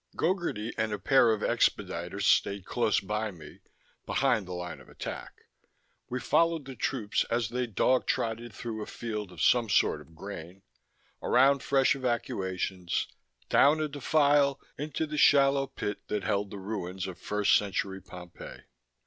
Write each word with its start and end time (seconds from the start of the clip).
Gogarty 0.17 0.71
and 0.79 0.91
a 0.91 0.97
pair 0.97 1.31
of 1.31 1.41
expediters 1.43 2.23
stayed 2.25 2.65
close 2.65 2.99
by 2.99 3.29
me, 3.29 3.59
behind 4.07 4.47
the 4.47 4.53
line 4.53 4.81
of 4.81 4.89
attack; 4.89 5.45
we 6.09 6.19
followed 6.19 6.65
the 6.65 6.75
troops 6.75 7.23
as 7.29 7.49
they 7.49 7.67
dog 7.67 8.07
trotted 8.07 8.51
through 8.51 8.81
a 8.81 8.87
field 8.87 9.31
of 9.31 9.43
some 9.43 9.69
sort 9.69 10.01
of 10.01 10.15
grain, 10.15 10.63
around 11.21 11.61
fresh 11.61 11.95
excavations, 11.95 13.09
down 13.47 13.79
a 13.79 13.87
defile 13.87 14.59
into 14.75 15.05
the 15.05 15.19
shallow 15.19 15.67
pit 15.67 15.99
that 16.07 16.23
held 16.23 16.49
the 16.49 16.57
ruins 16.57 17.05
of 17.05 17.19
first 17.19 17.55
century 17.55 18.01
Pompeii. 18.01 18.61